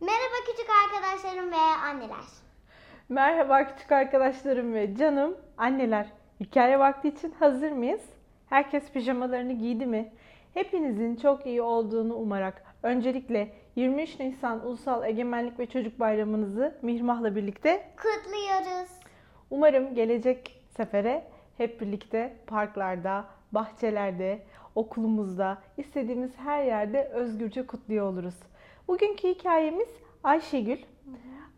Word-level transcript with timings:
Merhaba 0.00 0.34
küçük 0.46 0.66
arkadaşlarım 0.84 1.52
ve 1.52 1.56
anneler. 1.56 2.24
Merhaba 3.08 3.66
küçük 3.66 3.92
arkadaşlarım 3.92 4.74
ve 4.74 4.96
canım 4.96 5.36
anneler. 5.58 6.06
Hikaye 6.40 6.78
vakti 6.78 7.08
için 7.08 7.30
hazır 7.38 7.72
mıyız? 7.72 8.00
Herkes 8.48 8.90
pijamalarını 8.92 9.52
giydi 9.52 9.86
mi? 9.86 10.12
Hepinizin 10.54 11.16
çok 11.16 11.46
iyi 11.46 11.62
olduğunu 11.62 12.14
umarak 12.14 12.64
öncelikle 12.82 13.52
23 13.76 14.20
Nisan 14.20 14.66
Ulusal 14.66 15.04
Egemenlik 15.04 15.58
ve 15.58 15.66
Çocuk 15.66 16.00
Bayramınızı 16.00 16.78
Mihrimah'la 16.82 17.36
birlikte 17.36 17.90
Kutluyoruz. 17.96 18.90
umarım 19.50 19.94
gelecek 19.94 20.62
sefere 20.76 21.24
hep 21.56 21.80
birlikte 21.80 22.36
parklarda, 22.46 23.24
bahçelerde, 23.52 24.38
okulumuzda, 24.74 25.58
istediğimiz 25.76 26.38
her 26.38 26.64
yerde 26.64 27.04
özgürce 27.04 27.66
kutluyor 27.66 28.06
oluruz. 28.06 28.34
Bugünkü 28.88 29.28
hikayemiz 29.28 29.88
Ayşegül. 30.24 30.78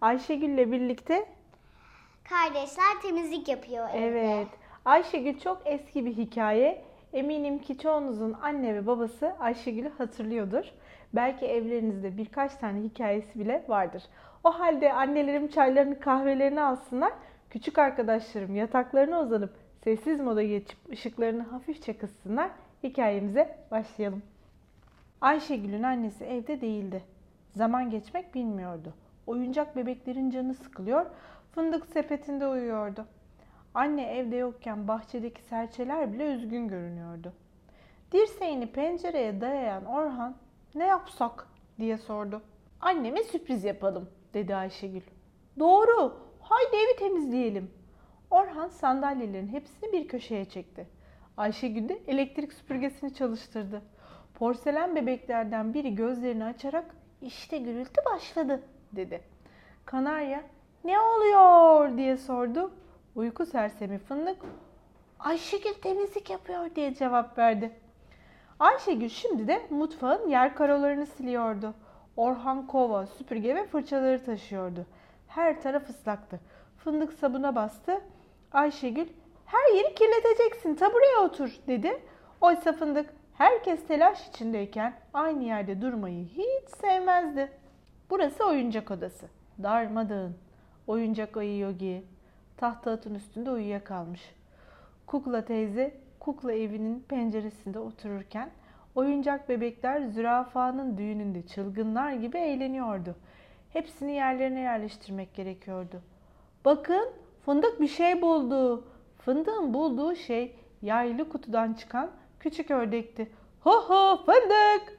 Ayşegül'le 0.01 0.73
birlikte 0.73 1.27
Kardeşler 2.29 3.02
temizlik 3.02 3.48
yapıyor 3.48 3.89
evde. 3.89 4.07
Evet. 4.07 4.48
Ayşegül 4.85 5.41
çok 5.41 5.62
eski 5.65 6.05
bir 6.05 6.16
hikaye. 6.16 6.85
Eminim 7.12 7.59
ki 7.59 7.79
çoğunuzun 7.79 8.33
anne 8.43 8.75
ve 8.75 8.87
babası 8.87 9.33
Ayşegül'ü 9.41 9.88
hatırlıyordur. 9.99 10.65
Belki 11.15 11.47
evlerinizde 11.47 12.16
birkaç 12.16 12.55
tane 12.55 12.80
hikayesi 12.80 13.41
bile 13.41 13.65
vardır. 13.69 14.02
O 14.45 14.60
halde 14.60 14.93
annelerim 14.93 15.49
çaylarını 15.49 16.01
kahvelerini 16.01 16.60
alsınlar. 16.60 17.13
Küçük 17.51 17.79
arkadaşlarım 17.79 18.57
yataklarına 18.57 19.21
uzanıp 19.21 19.55
sessiz 19.85 20.21
moda 20.21 20.43
geçip 20.43 20.79
ışıklarını 20.93 21.43
hafifçe 21.43 21.99
kıssınlar. 21.99 22.51
Hikayemize 22.83 23.59
başlayalım. 23.71 24.23
Ayşegül'ün 25.21 25.83
annesi 25.83 26.24
evde 26.24 26.60
değildi. 26.60 27.02
Zaman 27.59 27.91
geçmek 27.91 28.35
bilmiyordu. 28.35 28.95
Oyuncak 29.27 29.77
bebeklerin 29.77 30.30
canı 30.30 30.55
sıkılıyor, 30.55 31.07
fındık 31.55 31.87
sepetinde 31.87 32.46
uyuyordu. 32.46 33.07
Anne 33.74 34.02
evde 34.02 34.37
yokken 34.37 34.88
bahçedeki 34.88 35.43
serçeler 35.43 36.13
bile 36.13 36.35
üzgün 36.35 36.69
görünüyordu. 36.69 37.32
Dirseğini 38.13 38.66
pencereye 38.66 39.41
dayayan 39.41 39.85
Orhan 39.85 40.37
ne 40.74 40.87
yapsak 40.87 41.47
diye 41.79 41.99
sordu. 41.99 42.43
Anneme 42.80 43.23
sürpriz 43.23 43.65
yapalım 43.65 44.09
dedi 44.35 44.57
Ayşegül. 44.57 45.02
Doğru 45.59 46.16
haydi 46.41 46.77
evi 46.77 46.99
temizleyelim. 46.99 47.71
Orhan 48.30 48.69
sandalyelerin 48.69 49.49
hepsini 49.49 49.93
bir 49.93 50.09
köşeye 50.09 50.45
çekti. 50.45 50.87
Ayşegül 51.37 51.88
de 51.88 51.99
elektrik 52.07 52.52
süpürgesini 52.52 53.15
çalıştırdı. 53.15 53.82
Porselen 54.35 54.97
bebeklerden 54.97 55.75
biri 55.75 55.95
gözlerini 55.95 56.45
açarak 56.45 56.98
işte 57.23 57.59
gürültü 57.59 58.01
başladı 58.15 58.63
dedi. 58.93 59.21
Kanarya 59.85 60.43
ne 60.85 61.01
oluyor 61.01 61.97
diye 61.97 62.16
sordu. 62.16 62.73
Uyku 63.15 63.47
sersemi 63.47 63.99
fındık 63.99 64.37
Ayşegül 65.19 65.75
temizlik 65.75 66.31
yapıyor 66.31 66.75
diye 66.75 66.94
cevap 66.94 67.38
verdi. 67.38 67.72
Ayşegül 68.60 69.09
şimdi 69.09 69.49
de 69.49 69.66
mutfağın 69.71 70.28
yer 70.28 70.55
karolarını 70.55 71.06
siliyordu. 71.06 71.75
Orhan 72.16 72.66
kova, 72.66 73.06
süpürge 73.06 73.55
ve 73.55 73.66
fırçaları 73.66 74.25
taşıyordu. 74.25 74.87
Her 75.28 75.62
taraf 75.62 75.91
ıslaktı. 75.91 76.41
Fındık 76.77 77.12
sabuna 77.12 77.55
bastı. 77.55 78.00
Ayşegül 78.53 79.09
her 79.47 79.75
yeri 79.77 79.94
kirleteceksin 79.94 80.75
tabureye 80.75 81.19
otur 81.19 81.50
dedi. 81.66 82.03
Oysa 82.41 82.72
fındık 82.72 83.10
herkes 83.39 83.87
telaş 83.87 84.28
içindeyken 84.28 84.94
aynı 85.15 85.44
yerde 85.44 85.83
durmayı 85.83 86.25
hiç 86.28 86.71
sevmezdi. 86.81 87.50
Burası 88.11 88.44
oyuncak 88.44 88.91
odası. 88.91 89.27
Darmadağın. 89.62 90.37
Oyuncak 90.87 91.37
ayı 91.37 91.59
Yogi 91.59 92.05
tahta 92.56 92.91
atın 92.91 93.15
üstünde 93.15 93.50
uyuyakalmış. 93.50 94.34
Kukla 95.06 95.44
teyze 95.44 95.94
kukla 96.21 96.53
evinin 96.53 97.00
penceresinde 97.09 97.78
otururken 97.78 98.50
oyuncak 98.94 99.48
bebekler 99.48 100.00
zürafanın 100.00 100.98
düğününde 100.98 101.47
çılgınlar 101.47 102.12
gibi 102.12 102.38
eğleniyordu. 102.38 103.16
Hepsini 103.72 104.12
yerlerine 104.12 104.60
yerleştirmek 104.60 105.34
gerekiyordu. 105.34 106.03
Bakın 106.65 107.09
fındık 107.44 107.81
bir 107.81 107.88
şey 107.88 108.22
buldu. 108.22 108.84
Fındığın 109.19 109.75
bulduğu 109.75 110.16
şey 110.16 110.56
yaylı 110.82 111.28
kutudan 111.28 111.75
çıkan 111.75 112.10
küçük 112.41 112.71
ördekti. 112.71 113.31
Ho 113.60 113.71
ho 113.71 114.25
fındık! 114.26 114.99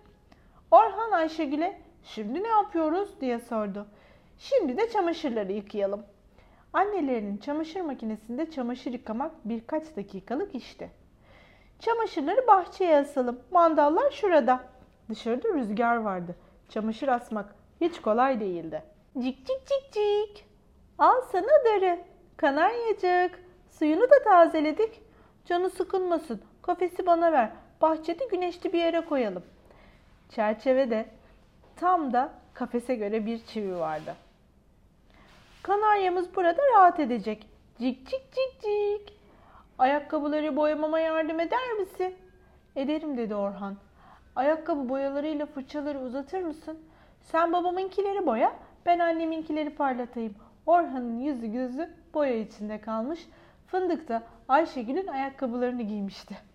Orhan 0.72 1.12
Ayşegül'e 1.12 1.82
şimdi 2.04 2.44
ne 2.44 2.48
yapıyoruz 2.48 3.22
diye 3.22 3.40
sordu. 3.40 3.88
Şimdi 4.38 4.78
de 4.78 4.90
çamaşırları 4.90 5.52
yıkayalım. 5.52 6.06
Annelerinin 6.74 7.38
çamaşır 7.38 7.82
makinesinde 7.82 8.52
çamaşır 8.52 8.92
yıkamak 8.94 9.32
birkaç 9.46 9.96
dakikalık 9.96 10.56
işti. 10.56 10.92
Çamaşırları 11.80 12.48
bahçeye 12.48 12.98
asalım. 12.98 13.40
Mandallar 13.52 14.12
şurada. 14.12 14.64
Dışarıda 15.10 15.50
rüzgar 15.50 15.96
vardı. 15.96 16.36
Çamaşır 16.70 17.08
asmak 17.08 17.56
hiç 17.82 18.02
kolay 18.02 18.40
değildi. 18.40 18.84
Cik 19.20 19.38
cik 19.48 19.68
cik 19.68 19.94
cik. 19.94 20.46
Al 20.98 21.22
sana 21.32 21.66
darı. 21.66 22.00
Kanaryacık. 22.38 23.40
Suyunu 23.70 24.04
da 24.04 24.24
tazeledik. 24.24 25.02
Canı 25.46 25.70
sıkılmasın. 25.70 26.42
Kafesi 26.70 27.06
bana 27.06 27.32
ver. 27.32 27.50
Bahçede 27.82 28.26
güneşli 28.26 28.74
bir 28.74 28.80
yere 28.80 29.02
koyalım. 29.02 29.44
Çerçevede 30.30 31.06
tam 31.76 32.14
da 32.14 32.34
kafese 32.54 32.96
göre 32.96 33.26
bir 33.26 33.46
çivi 33.46 33.76
vardı. 33.76 34.16
Kanaryamız 35.64 36.36
burada 36.36 36.62
rahat 36.76 37.00
edecek. 37.00 37.48
Cik 37.80 38.08
cik 38.08 38.32
cik 38.32 38.62
cik. 38.62 39.20
Ayakkabıları 39.78 40.56
boyamama 40.56 41.00
yardım 41.00 41.40
eder 41.40 41.72
misin? 41.80 42.16
Ederim 42.76 43.18
dedi 43.18 43.36
Orhan. 43.36 43.76
Ayakkabı 44.36 44.90
boyalarıyla 44.90 45.46
fırçaları 45.46 46.00
uzatır 46.00 46.42
mısın? 46.42 46.80
Sen 47.22 47.54
babamınkileri 47.54 48.26
boya, 48.26 48.56
ben 48.86 49.00
anneminkileri 49.00 49.70
parlatayım. 49.70 50.36
Orhan'ın 50.66 51.20
yüzü 51.20 51.48
gözü 51.48 51.90
boya 52.14 52.40
içinde 52.40 52.82
kalmış. 52.82 53.28
Fındık 53.68 54.08
da 54.08 54.24
Ayşegül'ün 54.48 55.08
ayakkabılarını 55.08 55.82
giymişti. 55.82 56.50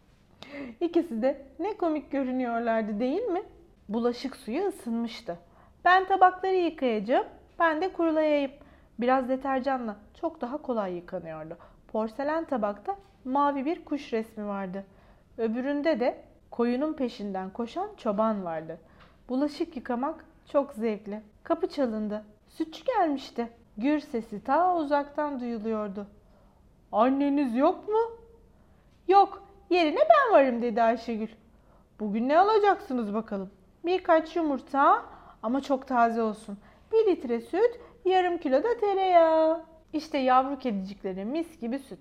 İkisi 0.80 1.22
de 1.22 1.42
ne 1.58 1.76
komik 1.76 2.10
görünüyorlardı 2.10 3.00
değil 3.00 3.22
mi? 3.22 3.42
Bulaşık 3.88 4.36
suyu 4.36 4.66
ısınmıştı. 4.66 5.38
Ben 5.84 6.06
tabakları 6.06 6.54
yıkayacağım, 6.54 7.26
ben 7.58 7.80
de 7.80 7.92
kurulayayım. 7.92 8.50
Biraz 9.00 9.28
deterjanla 9.28 9.96
çok 10.20 10.40
daha 10.40 10.62
kolay 10.62 10.94
yıkanıyordu. 10.94 11.56
Porselen 11.88 12.44
tabakta 12.44 12.96
mavi 13.24 13.64
bir 13.64 13.84
kuş 13.84 14.12
resmi 14.12 14.46
vardı. 14.46 14.84
Öbüründe 15.38 16.00
de 16.00 16.18
koyunun 16.50 16.92
peşinden 16.92 17.50
koşan 17.50 17.88
çoban 17.96 18.44
vardı. 18.44 18.78
Bulaşık 19.28 19.76
yıkamak 19.76 20.24
çok 20.52 20.72
zevkli. 20.72 21.20
Kapı 21.42 21.66
çalındı. 21.66 22.24
Sütçü 22.48 22.84
gelmişti. 22.84 23.48
Gür 23.76 23.98
sesi 24.00 24.44
ta 24.44 24.76
uzaktan 24.76 25.40
duyuluyordu. 25.40 26.06
Anneniz 26.92 27.56
yok 27.56 27.88
mu? 27.88 28.00
Yok, 29.08 29.42
yerine 29.70 29.98
ben 29.98 30.34
varım 30.34 30.62
dedi 30.62 30.82
Ayşegül. 30.82 31.28
Bugün 32.00 32.28
ne 32.28 32.38
alacaksınız 32.38 33.14
bakalım? 33.14 33.50
Birkaç 33.84 34.36
yumurta 34.36 35.04
ama 35.42 35.60
çok 35.60 35.88
taze 35.88 36.22
olsun. 36.22 36.58
Bir 36.92 37.06
litre 37.06 37.40
süt, 37.40 37.80
yarım 38.04 38.38
kilo 38.38 38.62
da 38.62 38.76
tereyağı. 38.80 39.64
İşte 39.92 40.18
yavru 40.18 40.58
kediciklere 40.58 41.24
mis 41.24 41.60
gibi 41.60 41.78
süt. 41.78 41.98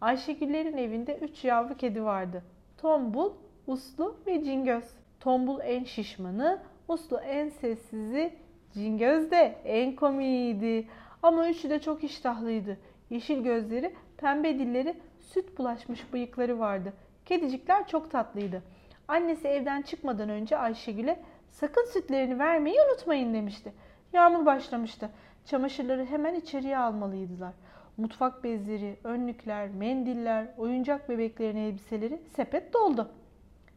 Ayşegüllerin 0.00 0.76
evinde 0.76 1.18
üç 1.18 1.44
yavru 1.44 1.76
kedi 1.76 2.04
vardı. 2.04 2.42
Tombul, 2.78 3.32
Uslu 3.66 4.16
ve 4.26 4.44
Cingöz. 4.44 4.84
Tombul 5.20 5.60
en 5.60 5.84
şişmanı, 5.84 6.58
Uslu 6.88 7.18
en 7.18 7.48
sessizi, 7.48 8.34
Cingöz 8.74 9.30
de 9.30 9.58
en 9.64 9.96
komiğiydi. 9.96 10.88
Ama 11.22 11.48
üçü 11.48 11.70
de 11.70 11.80
çok 11.80 12.04
iştahlıydı. 12.04 12.78
Yeşil 13.10 13.42
gözleri, 13.42 13.94
pembe 14.16 14.58
dilleri, 14.58 14.94
süt 15.20 15.58
bulaşmış 15.58 16.12
bıyıkları 16.12 16.58
vardı. 16.58 16.92
Kedicikler 17.24 17.88
çok 17.88 18.10
tatlıydı. 18.10 18.62
Annesi 19.08 19.48
evden 19.48 19.82
çıkmadan 19.82 20.28
önce 20.28 20.56
Ayşegül'e 20.56 21.20
sakın 21.50 21.84
sütlerini 21.84 22.38
vermeyi 22.38 22.76
unutmayın 22.88 23.34
demişti. 23.34 23.72
Yağmur 24.12 24.46
başlamıştı. 24.46 25.10
Çamaşırları 25.44 26.04
hemen 26.04 26.34
içeriye 26.34 26.78
almalıydılar. 26.78 27.52
Mutfak 27.96 28.44
bezleri, 28.44 28.96
önlükler, 29.04 29.68
mendiller, 29.68 30.46
oyuncak 30.58 31.08
bebeklerin 31.08 31.56
elbiseleri 31.56 32.20
sepet 32.36 32.72
doldu. 32.72 33.10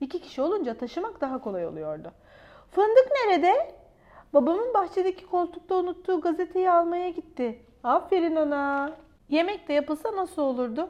İki 0.01 0.21
kişi 0.21 0.41
olunca 0.41 0.73
taşımak 0.73 1.21
daha 1.21 1.41
kolay 1.41 1.65
oluyordu. 1.65 2.11
Fındık 2.71 3.07
nerede? 3.25 3.75
Babamın 4.33 4.73
bahçedeki 4.73 5.25
koltukta 5.25 5.75
unuttuğu 5.75 6.21
gazeteyi 6.21 6.71
almaya 6.71 7.09
gitti. 7.09 7.61
Aferin 7.83 8.35
ona. 8.35 8.91
Yemek 9.29 9.67
de 9.67 9.73
yapılsa 9.73 10.15
nasıl 10.15 10.41
olurdu? 10.41 10.89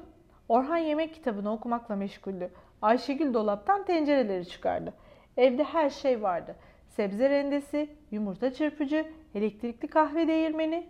Orhan 0.50 0.78
yemek 0.78 1.14
kitabını 1.14 1.52
okumakla 1.52 1.96
meşguldü. 1.96 2.52
Ayşegül 2.82 3.34
dolaptan 3.34 3.86
tencereleri 3.86 4.48
çıkardı. 4.48 4.94
Evde 5.38 5.64
her 5.64 5.90
şey 5.90 6.22
vardı. 6.22 6.56
sebze 6.88 7.30
rendesi, 7.30 7.90
yumurta 8.12 8.54
çırpıcı, 8.54 9.06
elektrikli 9.36 9.88
kahve 9.88 10.28
değirmeni. 10.28 10.88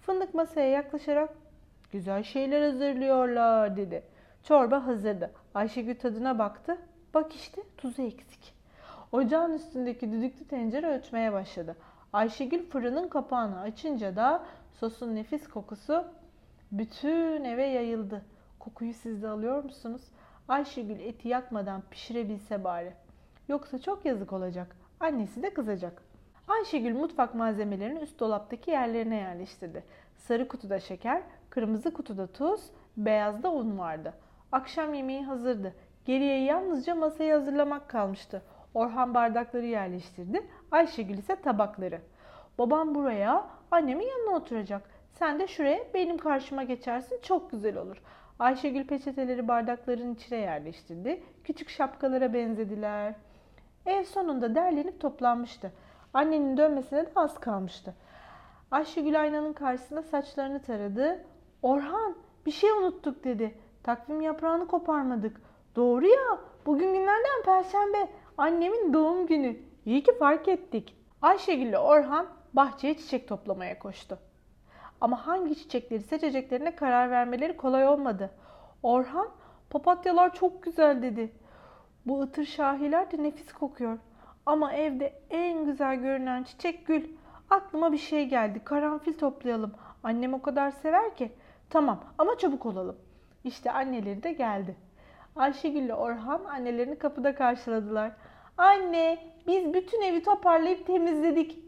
Fındık 0.00 0.34
masaya 0.34 0.68
yaklaşarak 0.68 1.30
güzel 1.92 2.22
şeyler 2.22 2.62
hazırlıyorlar 2.62 3.76
dedi. 3.76 4.02
Çorba 4.42 4.86
hazırdı. 4.86 5.30
Ayşegül 5.54 5.94
tadına 5.94 6.38
baktı. 6.38 6.78
Bak 7.14 7.34
işte 7.34 7.62
tuzu 7.76 8.02
eksik. 8.02 8.54
Ocağın 9.12 9.52
üstündeki 9.52 10.12
düdüklü 10.12 10.48
tencere 10.48 10.98
ötmeye 10.98 11.32
başladı. 11.32 11.76
Ayşegül 12.12 12.70
fırının 12.70 13.08
kapağını 13.08 13.60
açınca 13.60 14.16
da 14.16 14.44
sosun 14.80 15.14
nefis 15.14 15.48
kokusu 15.48 16.04
bütün 16.72 17.44
eve 17.44 17.66
yayıldı. 17.66 18.24
Kokuyu 18.58 18.94
siz 18.94 19.22
de 19.22 19.28
alıyor 19.28 19.64
musunuz? 19.64 20.02
Ayşegül 20.48 21.00
eti 21.00 21.28
yakmadan 21.28 21.82
pişirebilse 21.90 22.64
bari. 22.64 22.92
Yoksa 23.48 23.78
çok 23.78 24.04
yazık 24.04 24.32
olacak. 24.32 24.76
Annesi 25.00 25.42
de 25.42 25.54
kızacak. 25.54 26.02
Ayşegül 26.48 26.94
mutfak 26.94 27.34
malzemelerini 27.34 27.98
üst 27.98 28.20
dolaptaki 28.20 28.70
yerlerine 28.70 29.16
yerleştirdi. 29.16 29.84
Sarı 30.16 30.48
kutuda 30.48 30.80
şeker, 30.80 31.22
kırmızı 31.50 31.92
kutuda 31.92 32.26
tuz, 32.26 32.60
beyazda 32.96 33.52
un 33.52 33.78
vardı. 33.78 34.14
Akşam 34.52 34.94
yemeği 34.94 35.24
hazırdı. 35.24 35.74
Geriye 36.04 36.44
yalnızca 36.44 36.94
masayı 36.94 37.32
hazırlamak 37.32 37.88
kalmıştı. 37.88 38.42
Orhan 38.74 39.14
bardakları 39.14 39.66
yerleştirdi. 39.66 40.46
Ayşegül 40.70 41.18
ise 41.18 41.36
tabakları. 41.36 42.00
Babam 42.58 42.94
buraya, 42.94 43.46
annemin 43.70 44.06
yanına 44.06 44.36
oturacak. 44.36 44.97
Sen 45.12 45.38
de 45.38 45.46
şuraya 45.46 45.78
benim 45.94 46.18
karşıma 46.18 46.62
geçersin. 46.62 47.20
Çok 47.22 47.50
güzel 47.50 47.76
olur. 47.76 48.02
Ayşegül 48.38 48.86
peçeteleri 48.86 49.48
bardakların 49.48 50.14
içine 50.14 50.38
yerleştirdi. 50.38 51.22
Küçük 51.44 51.68
şapkalara 51.68 52.34
benzediler. 52.34 53.14
Ev 53.86 54.04
sonunda 54.04 54.54
derlenip 54.54 55.00
toplanmıştı. 55.00 55.72
Annenin 56.14 56.56
dönmesine 56.56 57.06
de 57.06 57.10
az 57.16 57.40
kalmıştı. 57.40 57.94
Ayşegül 58.70 59.20
aynanın 59.20 59.52
karşısında 59.52 60.02
saçlarını 60.02 60.62
taradı. 60.62 61.24
Orhan 61.62 62.16
bir 62.46 62.50
şey 62.50 62.70
unuttuk 62.70 63.24
dedi. 63.24 63.58
Takvim 63.82 64.20
yaprağını 64.20 64.66
koparmadık. 64.66 65.40
Doğru 65.76 66.06
ya 66.06 66.38
bugün 66.66 66.92
günlerden 66.92 67.42
perşembe. 67.44 68.08
Annemin 68.38 68.92
doğum 68.92 69.26
günü. 69.26 69.56
İyi 69.86 70.02
ki 70.02 70.18
fark 70.18 70.48
ettik. 70.48 70.96
Ayşegül 71.22 71.66
ile 71.66 71.78
Orhan 71.78 72.26
bahçeye 72.52 72.96
çiçek 72.96 73.28
toplamaya 73.28 73.78
koştu. 73.78 74.18
Ama 75.00 75.26
hangi 75.26 75.56
çiçekleri 75.56 76.02
seçeceklerine 76.02 76.76
karar 76.76 77.10
vermeleri 77.10 77.56
kolay 77.56 77.88
olmadı. 77.88 78.30
Orhan 78.82 79.28
papatyalar 79.70 80.34
çok 80.34 80.62
güzel 80.62 81.02
dedi. 81.02 81.32
Bu 82.06 82.20
ıtır 82.22 82.44
şahiler 82.44 83.10
de 83.12 83.22
nefis 83.22 83.52
kokuyor. 83.52 83.98
Ama 84.46 84.72
evde 84.72 85.22
en 85.30 85.64
güzel 85.64 85.96
görünen 85.96 86.42
çiçek 86.42 86.86
gül. 86.86 87.08
Aklıma 87.50 87.92
bir 87.92 87.98
şey 87.98 88.28
geldi. 88.28 88.60
Karanfil 88.64 89.18
toplayalım. 89.18 89.72
Annem 90.02 90.34
o 90.34 90.42
kadar 90.42 90.70
sever 90.70 91.14
ki. 91.16 91.32
Tamam 91.70 92.04
ama 92.18 92.38
çabuk 92.38 92.66
olalım. 92.66 92.96
İşte 93.44 93.72
anneleri 93.72 94.22
de 94.22 94.32
geldi. 94.32 94.76
Ayşegül 95.36 95.82
ile 95.82 95.94
Orhan 95.94 96.44
annelerini 96.44 96.98
kapıda 96.98 97.34
karşıladılar. 97.34 98.12
Anne 98.58 99.18
biz 99.46 99.74
bütün 99.74 100.02
evi 100.02 100.22
toparlayıp 100.22 100.86
temizledik. 100.86 101.58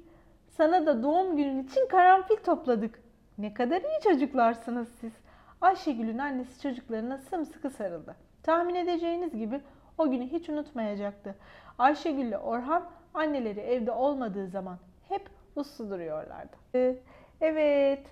Sana 0.49 0.87
da 0.87 1.03
doğum 1.03 1.37
günün 1.37 1.63
için 1.65 1.89
karanfil 1.89 2.37
topladık. 2.37 3.10
Ne 3.39 3.55
kadar 3.55 3.81
iyi 3.81 4.01
çocuklarsınız 4.03 4.89
siz. 5.01 5.13
Ayşegül'ün 5.61 6.19
annesi 6.19 6.63
çocuklarına 6.63 7.19
sımsıkı 7.19 7.71
sarıldı. 7.71 8.17
Tahmin 8.43 8.75
edeceğiniz 8.75 9.37
gibi 9.37 9.61
o 9.99 10.11
günü 10.11 10.27
hiç 10.27 10.49
unutmayacaktı. 10.49 11.35
Ayşegül 11.79 12.25
ile 12.25 12.39
Orhan 12.39 12.91
anneleri 13.15 13.61
evde 13.61 13.93
olmadığı 13.93 14.47
zaman 14.47 14.79
hep 15.09 15.29
uslu 15.57 15.91
duruyorlardı. 15.91 16.57
Ee, 16.75 16.97
Evet, 17.41 18.07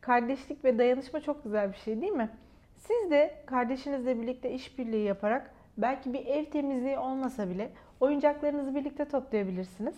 kardeşlik 0.00 0.64
ve 0.64 0.78
dayanışma 0.78 1.20
çok 1.20 1.44
güzel 1.44 1.72
bir 1.72 1.76
şey 1.76 2.00
değil 2.00 2.12
mi? 2.12 2.30
Siz 2.76 3.10
de 3.10 3.42
kardeşinizle 3.46 4.20
birlikte 4.22 4.50
işbirliği 4.52 5.04
yaparak 5.04 5.54
belki 5.78 6.12
bir 6.12 6.26
ev 6.26 6.44
temizliği 6.44 6.98
olmasa 6.98 7.50
bile 7.50 7.70
oyuncaklarınızı 8.00 8.74
birlikte 8.74 9.04
toplayabilirsiniz. 9.04 9.96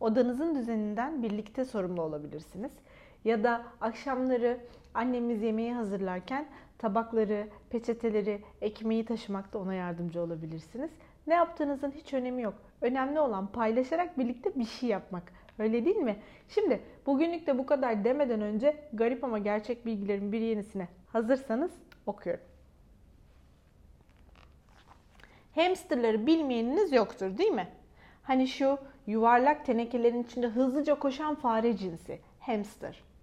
Odanızın 0.00 0.54
düzeninden 0.54 1.22
birlikte 1.22 1.64
sorumlu 1.64 2.02
olabilirsiniz. 2.02 2.72
Ya 3.24 3.44
da 3.44 3.64
akşamları 3.80 4.60
annemiz 4.94 5.42
yemeği 5.42 5.74
hazırlarken 5.74 6.46
tabakları, 6.78 7.48
peçeteleri, 7.70 8.42
ekmeği 8.60 9.04
taşımakta 9.04 9.58
ona 9.58 9.74
yardımcı 9.74 10.20
olabilirsiniz. 10.20 10.90
Ne 11.26 11.34
yaptığınızın 11.34 11.90
hiç 11.90 12.14
önemi 12.14 12.42
yok. 12.42 12.54
Önemli 12.80 13.20
olan 13.20 13.46
paylaşarak 13.46 14.18
birlikte 14.18 14.54
bir 14.54 14.64
şey 14.64 14.88
yapmak. 14.88 15.32
Öyle 15.58 15.84
değil 15.84 15.96
mi? 15.96 16.16
Şimdi 16.48 16.80
bugünlük 17.06 17.46
de 17.46 17.58
bu 17.58 17.66
kadar 17.66 18.04
demeden 18.04 18.40
önce 18.40 18.76
garip 18.92 19.24
ama 19.24 19.38
gerçek 19.38 19.86
bilgilerin 19.86 20.32
bir 20.32 20.40
yenisine 20.40 20.88
hazırsanız 21.12 21.70
okuyorum. 22.06 22.44
Hamsterları 25.54 26.26
bilmeyeniniz 26.26 26.92
yoktur 26.92 27.38
değil 27.38 27.50
mi? 27.50 27.68
Hani 28.22 28.48
şu 28.48 28.78
yuvarlak 29.06 29.66
tenekelerin 29.66 30.22
içinde 30.22 30.46
hızlıca 30.46 30.98
koşan 30.98 31.34
fare 31.34 31.76
cinsi 31.76 32.20
hamster. 32.40 33.13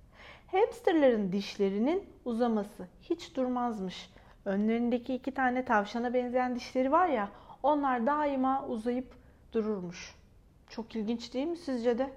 Hamsterların 0.52 1.32
dişlerinin 1.32 2.04
uzaması 2.26 2.88
hiç 3.02 3.36
durmazmış. 3.36 4.10
Önlerindeki 4.46 5.14
iki 5.14 5.32
tane 5.32 5.66
tavşana 5.66 6.14
benzeyen 6.14 6.56
dişleri 6.56 6.92
var 6.92 7.08
ya, 7.08 7.30
onlar 7.64 8.06
daima 8.06 8.66
uzayıp 8.68 9.14
dururmuş. 9.54 10.16
Çok 10.70 10.96
ilginç 10.96 11.34
değil 11.34 11.48
mi 11.48 11.58
sizce 11.58 11.98
de? 11.98 12.10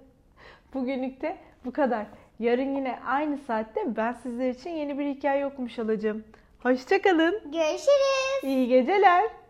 Bugünlük 0.75 1.23
de 1.23 1.37
bu 1.65 1.73
kadar. 1.73 2.07
Yarın 2.39 2.77
yine 2.77 2.99
aynı 3.07 3.39
saatte 3.39 3.97
ben 3.97 4.13
sizler 4.13 4.51
için 4.51 4.71
yeni 4.71 4.99
bir 4.99 5.15
hikaye 5.15 5.47
okumuş 5.47 5.79
olacağım. 5.79 6.25
Hoşçakalın. 6.63 7.41
Görüşürüz. 7.45 8.43
İyi 8.43 8.69
geceler. 8.69 9.44